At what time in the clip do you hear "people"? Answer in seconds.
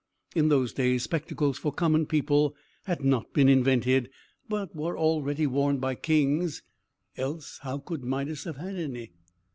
2.07-2.55